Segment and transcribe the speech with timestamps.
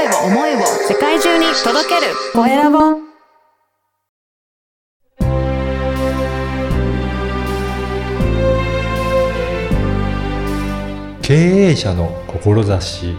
[0.00, 2.14] 声を思いを世界中に届ける。
[2.32, 2.78] コエラボ。
[11.20, 13.14] 経営者の志。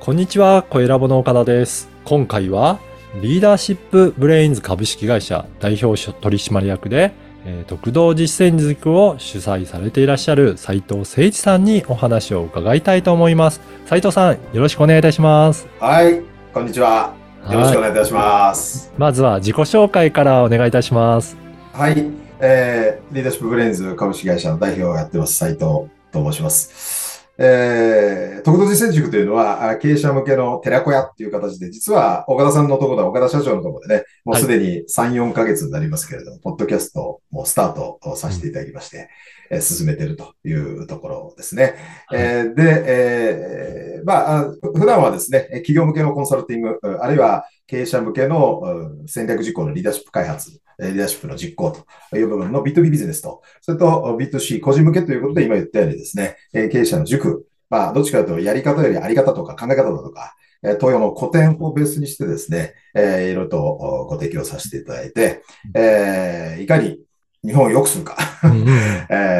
[0.00, 1.90] こんにちは、コエラボの岡田です。
[2.06, 2.78] 今回は、
[3.20, 7.12] リーダーシップブレインズ株式会社代表取締役で、
[7.46, 13.60] えー、特道実践塾を主催されていらっしゃる齋藤誠司さんにお話を伺いたいと思います。
[13.86, 15.66] 齋藤さん、よろしくお願いいたします。
[15.78, 17.14] はい、こんにちは。
[17.50, 18.90] よろしくお願いいたします。
[18.96, 21.36] まずは自己紹介からお願いいたします。
[21.72, 27.03] はい、えー、リーダーシップブレインズ株式会社の代表をやってます、齋藤と申します。
[27.36, 39.08] えー、特度実践塾というのは、あ経営者向けの寺子屋っていう形で、実は岡田さんのところで、岡田社長のところでね、もうすでに3、4ヶ月になりますけれども、ポッドキャストもスタートをさせていただきまして、
[39.50, 41.74] えー進めてるというところですね。
[42.12, 51.70] えーで、えーまあ、あ普段はですね、企業向けのコンサルティング、あるいは経営者向けのうん戦略実行のリーダーシップ開発、えーリーダーシップの実行
[52.10, 65.42] という部分の B2B ビジネスと、それと B2C 個人向けということで今言ったようにですね、えー経営者の塾、まあ、どっちかというとやり方よりあり方とか考え方だとか、えー東洋の古典をベースにしてですね、えーいろいろとおご提供させていただいて、
[65.74, 66.98] えーいかに
[67.44, 68.16] 日本を良くするか、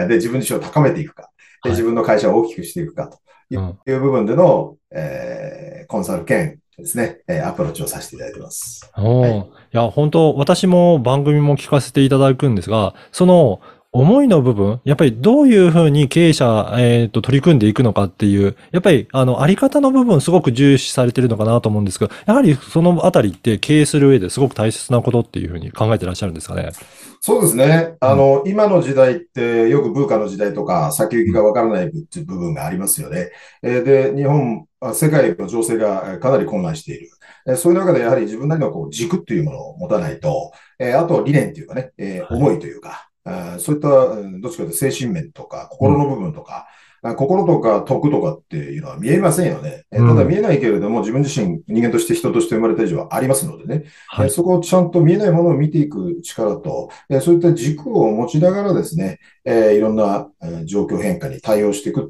[0.09, 1.31] で、自分自身を高めていくか、
[1.63, 1.79] ではい。
[1.79, 3.19] 自分の会社を大きくしていくかと
[3.91, 8.91] いう部分での、えーコンサル兼ですね、えーアプローチをさせていただいてます。
[8.97, 9.29] おー。
[9.29, 9.39] はい。
[9.39, 13.61] いや、本当私も番組も聞かせていただくんですが、その
[13.97, 26.71] 思いの部分、やっぱりどういうふうに経営者、えっ、と、取り組んでいくのかっていう、やっぱり、あの、あり方の部分すごく重視されてるのかなと思うんですけど、やはりそのあたりって経営する上ですごく大切なことっていうふうに考えてらっしゃるんですかね？
[27.21, 27.95] そうですね。
[28.01, 33.31] あの、今の時代ってよくブーカの時代とか先行きがわからない部部分がありますよね。
[33.63, 37.11] えーで、日本、あ世界の情勢がえーかなり混乱している。
[37.47, 40.51] えーそういう中でやはり自分なりのこう軸っていうものを持たないと、
[40.81, 43.09] えーあと理念というかね、え思いというか、
[43.59, 46.67] そういった、うんどっちかというと精神面とか心の部分とか、
[47.03, 49.85] あ心とか徳とかっていうのは見えませんよね。
[49.93, 53.85] えーうんただ見えないけれども自分自身人間として人として生まれた以上はありますのでね。
[54.09, 54.33] はいえー。
[54.33, 62.09] そこをちゃんと見えないものを見ていく力と、えーそういった軸を持ちながらですね、えーいろんな、えー状況変化に対応していくっ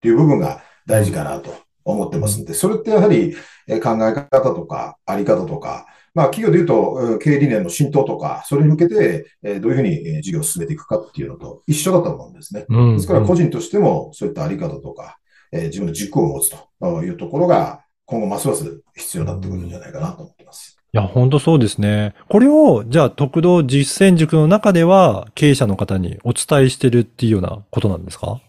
[0.00, 1.54] ていう部分が大事かなと
[1.84, 3.34] 思ってますんで、それってやはり、
[3.66, 12.66] えー考え方とか、あり方とか、まあ企業で言うと、えー経営理念の浸透とか、それに向けて、えーどういうふうにえー事業を進めていくかっていうのと一緒だと思うんですね。
[12.68, 15.18] うんですから個人としてもそういったあり方とか、
[15.52, 20.76] えー自分の軸を持つというところが、今後ますます必要になってくるんじゃないかなと思ってます。
[20.92, 22.14] いや、本当そうですね。
[22.28, 28.40] これを、じゃあ、特道実践塾の中では、経営者の方にお伝えしてるっていうようなことなんですか？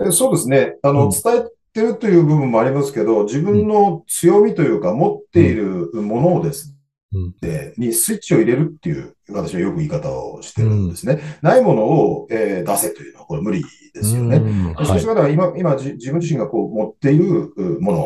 [0.00, 0.76] えーそうですね。
[0.82, 1.44] あの、うん伝え
[1.74, 6.74] てるという部分もありますけど、自分の強みというか、持っているものをです
[7.12, 11.20] うんね、にスイッチを入れるっていう、私はよく言い方をしてるんですね。
[11.42, 14.36] ないものを、えー出せというのは、これ無理ですよね。
[14.36, 18.00] うんはいしかしながら今、今じ自分自身がこう持っているうもの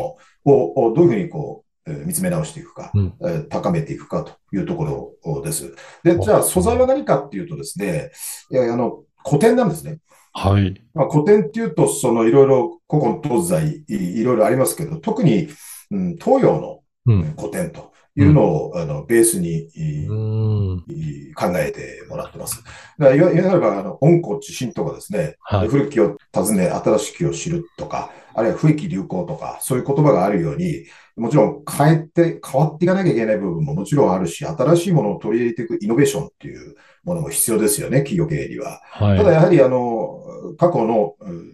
[0.45, 5.75] ををどういうふうにこう、えー見つめ直していくか、うんえー高めていくかというところです。
[6.03, 8.09] で、じゃあ素材は何かっていうとですね、
[8.49, 9.99] いやあの、古典なんですね。
[10.33, 10.83] はい。
[10.93, 15.47] まあ、古典っていうと、そのいろいろ古今東西いいろいろありますけど、特に、
[15.91, 17.35] うん、東洋のうん。
[17.37, 20.83] 古典というのを、あのベースにいうん。
[20.87, 22.63] い考えてもらってます。
[22.97, 25.67] だから言わ言うならば、あの、温故知新とかですね、はい。
[25.67, 30.85] 古きを訪ね、新しきを知るとか、あるいは不易流行とか、そういう言葉があるように、
[31.17, 38.81] もちろん変えて、変わっていかなきゃいけない部分ももちろんあるし、新しいものを取り入れていくイノベーションっていうものも必要ですよね、企業経営には。
[38.83, 39.17] はい。
[39.17, 40.21] ただやはりあの、
[40.57, 41.51] 過去の、うん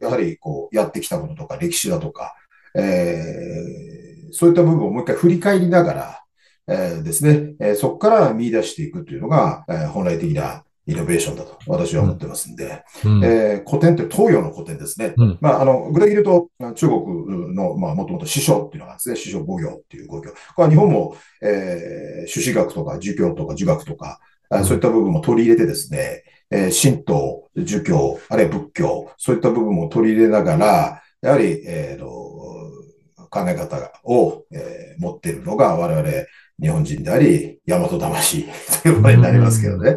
[0.00, 2.36] やはりこう、やってきたものとか、歴史だとか、
[2.76, 6.22] えーそういった部分をもう一回振り返りながら、
[6.68, 15.14] えーですね、えーそこから見出していくというのが、えー本来的なイノベーションだと私は思ってますんで、うんえー古典って東洋の古典ですね。
[15.16, 19.16] うんまあ、あの、具体的に言うと、中国の、まあ、もともと師匠っていうのがですね。
[19.16, 20.30] 師匠五行っていう五行。
[20.30, 24.20] これは日本も、えー、朱子学とか儒教とか儒学とか、
[24.50, 32.08] あそういった部分も取り入れてですね、えー神道、儒教、あるいは仏教、そういった部分も取り入れながら、やはり、えーの
[33.28, 36.08] 考え方を、えー持っているのが我々
[36.60, 38.44] 日本人であり、大和魂
[38.82, 39.94] ということになりますけどね。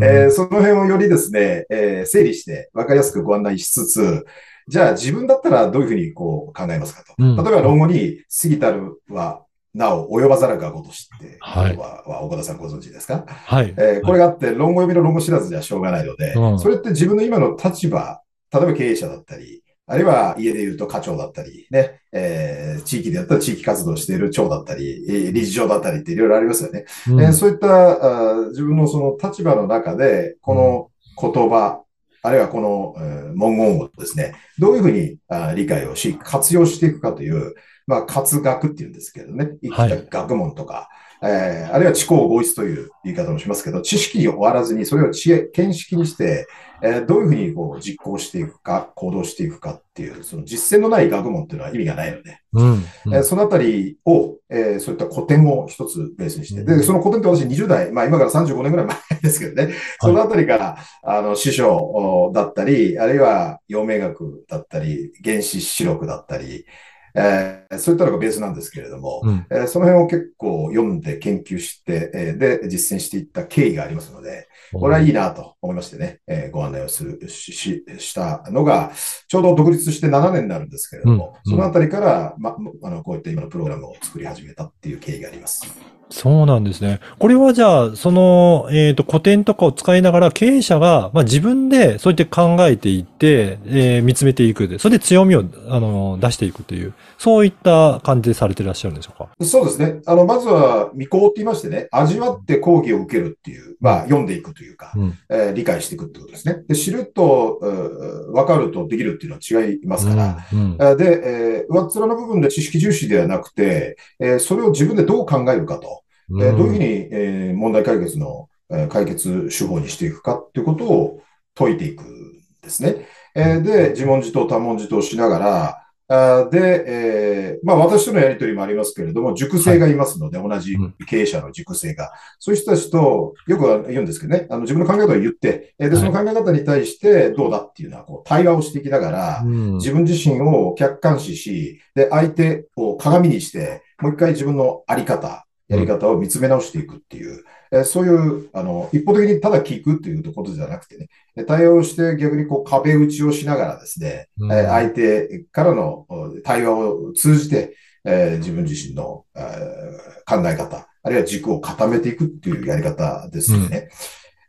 [0.00, 4.24] えーその辺をよりですね、えー整理して分かりやすくご案内しつつ、
[4.68, 7.14] じゃあ自分だったらどういうふうにこう考えますかと。
[7.18, 9.42] うん例えば論語に、過ぎたるは、
[9.74, 13.74] なお及ばざるがごとしってはい言葉は岡田さんご存知ですか、はい。
[13.76, 18.20] えーこれがあって、論語読みの論語知らずじゃしょうがないので、うんそれって自分の今の立場、
[18.52, 26.86] 例えば経営者だったり、あるいは家で言うと課長だったり、ね、えー、地域でやったら地域活動している長だったり、えー理事長だったりっていろいろありますよね。
[27.08, 27.20] うん。
[27.20, 30.90] えーそういったあー自分のその立場の中で、この
[31.20, 31.82] 言葉、
[32.22, 37.54] あるいはこの、えー文言をですね、どういうふうにあー理解をし、活用していくかという、
[37.86, 40.88] まあ、活学っていうんですけどね、生きはいた学問とか、
[41.22, 46.46] えーあるいは知行合一という言い方もしますけど、知識に終わらずに、それを知恵、見識にして、
[46.82, 52.72] えーどういうふうにこう実行していくか、行動していくかっていう、その実践のない学問っていうのは意味がないので、うん。
[52.72, 52.84] うん
[53.14, 66.66] えーそのあたりを、えーそういった古典を一つベースにして、で、その古典って私20代、まあ今から35年ぐらい前ですけどね、そのあたりから、あの、師匠おだったり、あるいは陽明学だったり、原子視力だったり、
[67.14, 69.46] えーそういったのがベースなんですけれども、うん。
[69.50, 78.92] えーその辺を結構読んで研究して、えーで、実践していった経緯がありますので、これはいいなと思いましてね、えーご案内をする、し、ししたのが、
[79.28, 81.50] ちょうど独立して7年になるんですけれども、うん。
[81.52, 85.64] そのあたりから、ま、あの、こういった今のプログラムを作り始めたっていう経緯があります。
[86.10, 87.00] そうなんですね。
[87.18, 94.78] これはじゃあ、その、えっ、と、古典とかを使いながら経営者が、まあ、自分でそうやって考えていって、えー見つめていくで。
[94.78, 99.28] それで強みを、あの、出していくという、そういった感じでされてらっしゃるんでしょうか？
[99.44, 100.00] そうですね。
[100.06, 105.14] あの、まずは、未行って言いましてね、味わって講義を受けるっていう、まあ、読んでいくというか、うん。
[105.30, 106.62] えー理解していくってことですね。
[106.68, 110.76] で、知ると、うーわかるとできるっていうのは違いますから、うん。
[110.78, 116.42] えーで、えー上っ面の部分で知識重視ではなくて、えーそれを自分でどう考えるかと、うん。
[116.42, 121.20] えーどういうふうに、えー問題解決の、えー解決手法にしていくかっていうことを
[121.54, 122.32] 解いていくん
[122.62, 123.06] ですね。
[123.34, 130.94] えーで、自問自答、多問自答しながら、あーで、えーまあ私とのやりとりもありますけれども、熟成がいますので、同じうん。
[131.06, 132.12] 経営者の熟成が。
[132.38, 139.74] そういう人たちとよく言うんですけどね、あの自分の考え方を言って、えーで、その考え方に対してどうだっていうのは、こう、対話をしていきながら、うん。
[139.76, 154.52] 自分自身を客観視し、で、相手を鏡にして、もう一回自分のあり方、やり方を見つめ直していくっていう、えーそういう、あの、一方的にただ聞くっていうことじゃなくてね、で対応して逆にこう壁打ちをしながらですね、うん。
[154.52, 163.88] えー相手からのお対話を通じて、えー自分自身の、えー考え方、あるいは軸を固めていくっていうやり方ですよね。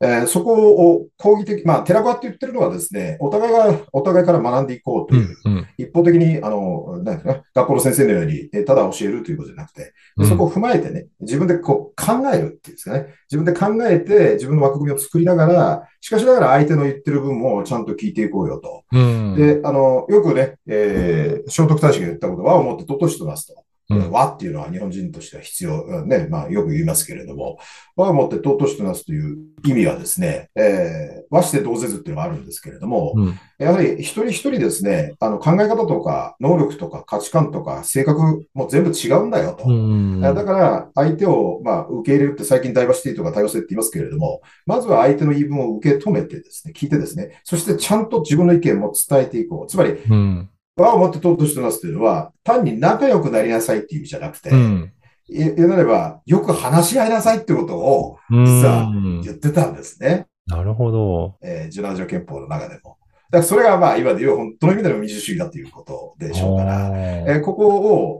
[0.02, 5.52] えーそこを講義的、まあ、テラコアって言ってるのはですね、お互いが、お互いから学んでいこうとういう、ん。
[5.54, 5.68] うん。
[5.78, 13.08] 一方的に、あの、なんですか、学校の先生のように、えーただ教えるということじゃなくて、でそこを踏まえてね、自分でこう考えるっていうんですかね。
[13.32, 18.84] 自分で考えて、自分の枠組みを作りながら、しかしながら相手の言ってる分もちゃんと聞いていこうよと。
[18.92, 19.36] うん。
[19.36, 23.64] で、あの、よくね、えー、聖徳太子が言ったことは、をもって尊しとなすと。
[23.90, 27.60] うん和っていうのは日本人としては必要、うんね、まあよく言いますけれども、
[27.96, 33.40] 和をもって尊しとなすという意味はですね、えー、和して同ぜずっていうのがあるんですけれども、うん。
[33.58, 39.66] やはり一人一人ですね、あの考え方とか能力とか価値観とか性格も全部違うんだよと。
[39.66, 40.22] うん。
[40.22, 49.68] だから、相手を、まあ、受け入れるって最近ダイバーシティとか多様性って言いますけれども、まずは相手の言い分を受け止めてですね、聞いてですね、そしてちゃんと自分の意見も伝えていこう。
[49.68, 50.50] つまり、うん。
[50.75, 54.92] 和をもって尊しとなすというのは、単に仲良くなりなさいっていう意味じゃなくて、うん。
[55.27, 58.45] 言うなれば、よく話し合いなさいってことをうん。
[58.45, 58.92] 実は
[59.24, 60.27] 言ってたんですね。
[60.48, 61.38] なるほど。
[61.42, 62.98] えー、17条憲法の中でも。
[63.31, 67.67] だからそれがまあ、今で言う本当の意味での民主主義だということでしょうから、えーここ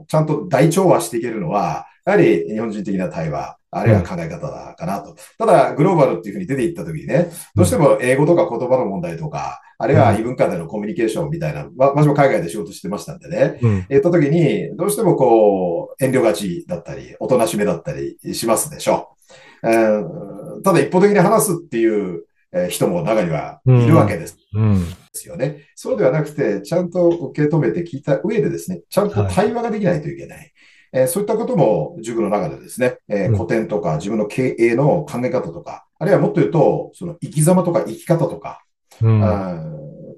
[0.00, 5.16] をちゃんと大調和していけるのは、やはり日本人的な対話、あるいは考え方だかなと。
[5.38, 13.86] ただ、グローバルっていうふうに出ていったときにね、どうしても英語とか言葉の問題とか、あるいは異文化でのコミュニケーションみたいな、ま、私も海外で仕事してましたんでね、うん。
[13.88, 19.16] 言ったときに、どうしてもこう、遠慮がちだったり、おとなしめだったりしますでしょ
[19.62, 19.68] う。
[19.68, 24.38] えーただ一方的に話すっていうえー人も中にはいるわけです。
[24.54, 24.88] うん。
[24.88, 25.64] ですよね。
[25.74, 30.52] そうではなくて、ちゃんと受け止めて聞いた上でですね、ちゃんと対話ができないといけない。
[30.92, 38.62] えーそういったことも塾の中でですね、え古典とか自分の経営の考え方とか、あるいはもっと言うと、その生き様とか生き方とか、
[39.02, 39.20] うん。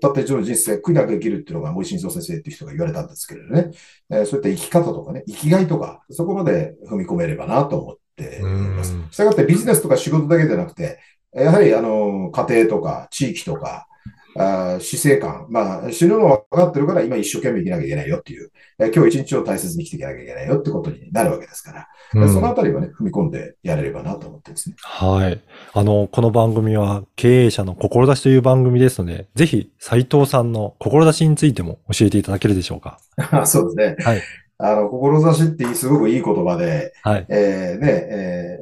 [0.00, 3.70] たった一度の人生、悔いなく生きるっていうのが森進三先生っていう人が言われたんですけれどね、
[4.10, 9.08] えーそういった生き方とかね、生きがいとか、そこまで踏み込めればなと思っていますうん。
[9.10, 10.98] したがってビジネスとか仕事だけじゃなくて、
[11.34, 13.86] やはりあの、家庭とか地域とか、
[14.38, 15.46] あー死生観。
[15.50, 24.76] まあ、死ぬのは分かってるから今一生懸命生きなきゃいけないよっていう、えー今日一日を大切に生きていかなきゃいけないよってことになるわけですから、うんそのあたりはね、踏み込んでやれればなと思ってですね。
[24.78, 25.40] はい。
[25.74, 32.98] あの、この番組は経営者の志という番組ですので、ぜひ斉藤さんの志についても教えていただけるでしょうか。
[33.44, 34.04] そうですね。
[34.04, 34.22] はい。
[34.58, 37.26] あの、志ってすごくいい言葉で、はい。
[37.28, 38.58] えーね、え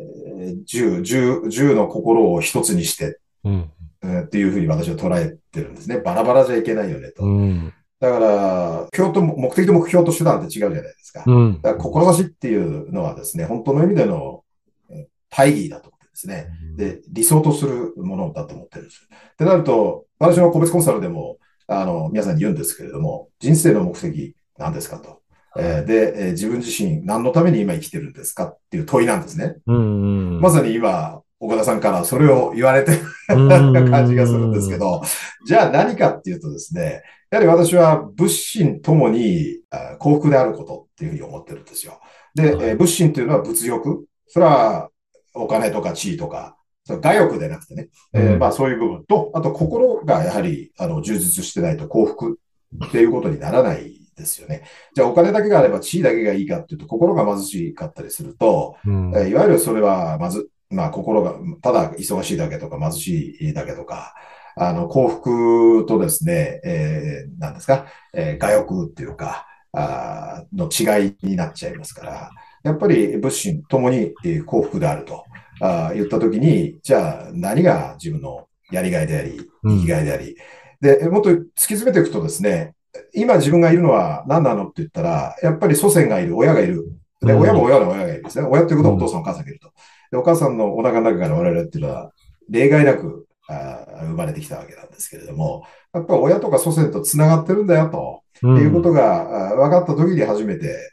[0.55, 3.71] ー、銃、銃、銃の心を一つにして、うん。
[4.03, 5.99] えーっていうふうに私は捉えてるんですね。
[5.99, 7.25] バラバラじゃいけないよねと。
[7.25, 7.73] うん。
[7.99, 11.25] だから、目標と、目的と目標と手段って違うじゃないですか。
[11.27, 11.61] うん。
[11.63, 14.45] だから志っていうのはですね、本当の意味での
[14.91, 16.49] え大義だと思ってですね。
[16.77, 19.09] で、理想とするものだと思ってるんです。
[19.33, 21.39] ってなると、私の個別コンサルでも、
[21.69, 25.23] あの、皆さんに言うんですけれども、人生の目的何ですかと。
[25.59, 29.57] えーで、えー自分自身何のために今生きてるんですかっていう問いなんですね。
[29.67, 30.41] うんうん。
[30.41, 32.99] まさに今、岡田さんからそれを言われてる
[33.31, 33.47] う
[33.87, 34.79] ん感じがするんですけ。
[34.79, 35.03] ど、
[35.47, 42.01] じゃあ何かっていうとですね、やはり私は物心ともにあ幸福であることっていうふうに思ってるんですよ。
[42.35, 44.07] で、はいえー物心というのは物欲。
[44.29, 44.91] それは
[45.35, 52.39] お金とか地位とか、それ我欲でなくてね、えーうんまあそういう部分と、あと心がやはりあの充実してないと幸福
[52.87, 54.63] っていうことにならないですよね。
[54.95, 64.15] じゃあお金だけがあれば地位だけがいいかっていうと、心が貧しかったりすると、うんえーいわゆるそれは、まず、まあ、心が、ただ忙しいだけとか、貧しいだけとか、
[64.57, 72.31] あの、幸福とですね、えー、なんですか、えー我欲っていうか、あーの違いになっちゃいますから、
[72.65, 75.25] やっぱり物心ともにえー幸福であると
[75.61, 80.37] あー言ったときに、じゃあ何が自分のやりがいであり、うん生きがいであり、
[80.81, 82.75] で、もっと突き詰めていくとですね、
[83.15, 86.85] 今自分がいるのは何なのって言ったら、やっぱり祖先がいる、親がいる。
[87.21, 88.47] で、うん親も親の親がいるんですね。
[88.49, 89.71] 親っていうことはお父さんお母さんがいると。
[90.11, 92.13] で、お母さんのお腹の中から我々っていうのは、
[92.49, 100.93] 例外なくあー生まれてきたわけなんですけれども、やっぱり親とか祖先と繋がってるんだよと、うんいうことが分かった時に初めて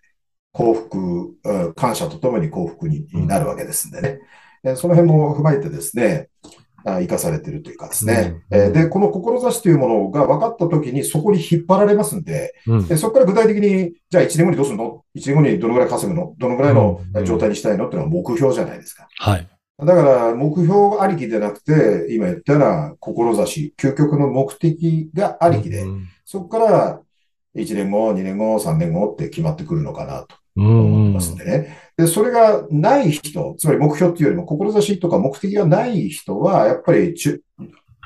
[0.53, 0.98] 幸福、
[1.43, 4.20] うん感謝とともに幸福になるわけですんでね。
[4.63, 8.41] でその辺も踏まえてですね、あ生かされているというかですね。
[8.51, 16.35] うんえーで、この志というものが分かった時にそこに引っ張られますんで、うんでそこから具体的に、じゃあ1年後にどうするの ?1 年後にどのぐらい稼ぐの？
[16.37, 17.87] どのぐらいのうん状態にしたいの？
[17.87, 19.07] っていうのは目標じゃないですか。
[19.17, 19.47] はい。
[19.79, 27.01] だから、目標ありきでなくて、今言ったような志、究極の目的がありきでう、んそこから
[27.55, 31.77] 1年後、2年後、3年後って決まってくるのかなとうん思ってますんでね。
[31.98, 37.39] で、それがない人、つまり目標っていうよりも、志とか目的がない人は、やっぱり右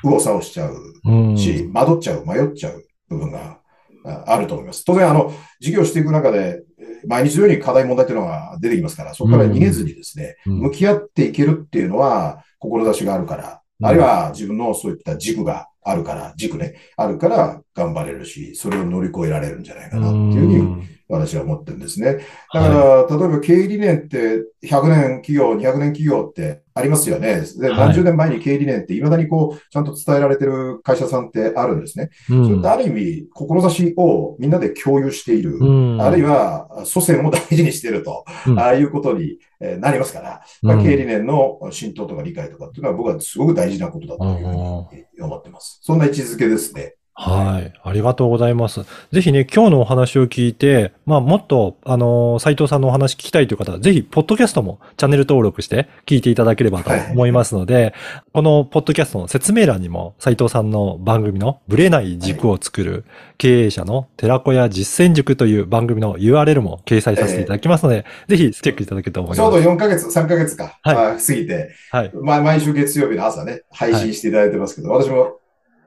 [0.04, 3.60] 往左往しちゃううんし、惑っちゃう、迷っちゃう部分が
[4.04, 4.84] ああると思います。
[4.84, 22.18] 当然、あの、事業していく中で、えー毎日のように課題問題っていうのが出てきますから、そこから逃げずにですね、うん向き合っていけるっていうのは、志があるから、うんあるいは自分のそういった軸があるから、軸ね、あるから頑張れるし、それを乗り越えられるんじゃないかなっていうふうに私は思ってるんですね。
[22.52, 27.42] だから、例えば経営理念って100年企業、200年企業ってありますよね。
[27.58, 32.10] で、はい何十年前に経営理念って未だにこう、ちゃんと伝えられてる会社さんってあるんですね。
[32.30, 35.56] うんそれってある意味、志をみんなで共有している。
[35.58, 45.80] うんあるいは、祖先も大事にしていると、うんああいうことにえーなりますから、まあ、経営理念の浸透とか理解とかっていうのは僕はすごく大事なことだというふうに思ってます。
[45.82, 46.94] そんな位置づけですね。
[47.20, 47.72] はい。
[47.82, 48.82] ありがとうございます。
[49.10, 57.92] ぜひね、今日のお話を聞いて、まあ、もっと、あのー斉藤さんのお話聞きたいという方は、ぜひ、ポッドキャストもチャンネル登録して聞いていただければと思いますので、
[58.32, 63.04] このポッドキャストの説明欄にも、斉藤さんの番組のブレない軸を作る
[63.36, 69.68] 経営者の寺子屋実践塾という番組の URL も掲載させていただきますので、ぜひチェックいただけると思いちょうどます。
[69.68, 72.10] 4ヶ月、3ヶ月か、はいあ過ぎて、はい。
[72.14, 75.37] まあ、毎週月曜日の朝ね、配信していただいてますけど、私も、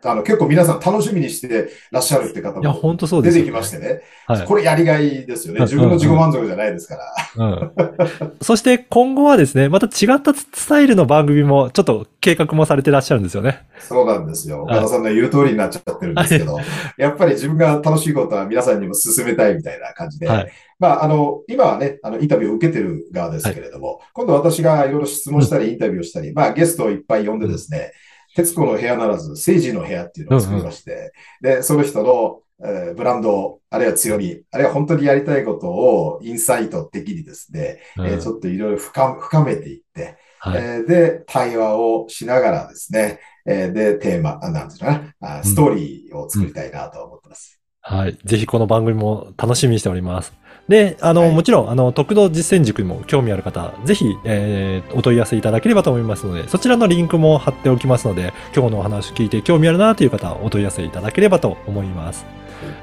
[0.03, 4.01] あの、結構皆さん楽しみにしてらっしゃるって方も出てきましてね。
[4.27, 4.45] はい。
[4.45, 5.59] これやりがいですよね。
[5.59, 7.45] うん自分の自己満足じゃないですから。
[7.45, 7.71] うん。
[8.41, 13.63] そして今後はですね、また違ったスタイルの番組もちょっと計画もされてらっしゃるんですよね。
[13.79, 14.63] そうなんですよ。
[14.63, 16.57] はい岡田さんの言う通りになっちゃってるんですけど、
[16.97, 20.51] やっぱり自分が楽しいことは皆さんにも進めたいみたいな感じで、はい。
[20.79, 27.91] まあ、あの、今はね、あの、インタビューを受けてる側ですけれども、今度私がいろいろ質問したり、インタビューをしたり、まあ、ゲストをいっぱい呼んでですね、
[28.35, 31.11] 徹子の部屋ならず、政治の部屋っていうのを作りまして、
[31.41, 40.63] で、その人の、えーブランド、あるいは強み、あるいは本当にやりたいことをインサイト的にですね、うんえーちょっといろいろ深深めていって、はい。
[40.63, 47.60] えーで、対話をしながらですね、えーで、テーマ、あなんていうのかな、あストーリーを作りたいなと思ってます。
[47.81, 48.17] はい。
[48.23, 50.33] ぜひこの番組も楽しみにしております。
[50.67, 62.25] で、あの、はいもちろん、あの、特道実践塾にも興味ある方、ぜひ、えーお問い合わせいただければと思いますので、そちらのリンクも貼っておきますので、今日のお話聞いて興味あるなという方はお問い合わせいただければと思います。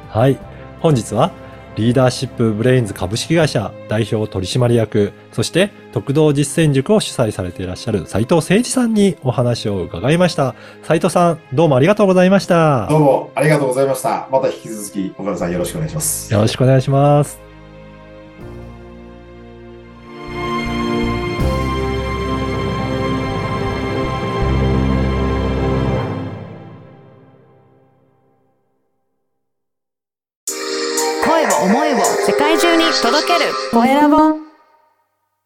[0.08, 0.36] はい。
[0.80, 1.30] 本日は、
[1.78, 10.56] リーダーシップブレインズ株式会社代表取締役、そして特道実践塾を主催されていらっしゃる斉藤誠二さんにお話を伺いました。
[10.82, 12.88] 斉藤さん、どうもありがとうございました。
[12.88, 14.28] どうもありがとうございました。
[14.32, 16.35] また引き続き、岡田さんよろしくお願いします。
[16.35, 17.47] よろしくお願いします。